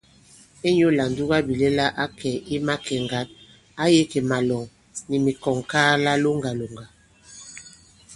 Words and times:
Inyū 0.67 0.87
lā 0.97 1.03
ǹdugabìlɛla 1.09 1.85
ǎ 2.03 2.05
kɛ̀ 2.19 2.35
i 2.53 2.55
makè 2.67 2.95
ŋgǎn, 3.05 3.27
ǎ 3.83 3.85
yī 3.93 4.01
kì 4.11 4.19
màlɔ̀ŋ 4.29 4.63
nì 5.09 5.15
mikɔ̀ŋŋkaala 5.25 6.11
loŋgàlòŋgà. 6.23 6.85